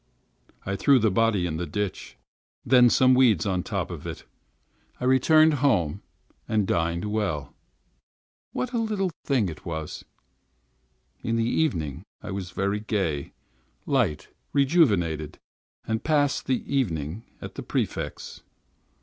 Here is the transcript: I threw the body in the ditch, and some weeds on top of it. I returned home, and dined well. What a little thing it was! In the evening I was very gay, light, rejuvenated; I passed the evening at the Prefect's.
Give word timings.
I 0.65 0.75
threw 0.75 0.97
the 0.97 1.11
body 1.11 1.45
in 1.45 1.57
the 1.57 1.67
ditch, 1.67 2.17
and 2.67 2.91
some 2.91 3.13
weeds 3.13 3.45
on 3.45 3.61
top 3.61 3.91
of 3.91 4.07
it. 4.07 4.23
I 4.99 5.03
returned 5.05 5.53
home, 5.61 6.01
and 6.47 6.65
dined 6.65 7.05
well. 7.05 7.53
What 8.51 8.73
a 8.73 8.79
little 8.79 9.11
thing 9.25 9.47
it 9.47 9.63
was! 9.63 10.03
In 11.21 11.35
the 11.35 11.45
evening 11.45 12.01
I 12.19 12.31
was 12.31 12.49
very 12.49 12.79
gay, 12.79 13.31
light, 13.85 14.29
rejuvenated; 14.53 15.37
I 15.87 15.97
passed 15.99 16.47
the 16.47 16.63
evening 16.75 17.23
at 17.39 17.53
the 17.53 17.61
Prefect's. 17.61 18.41